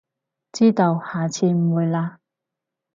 [0.51, 2.15] 知道，下次唔會喇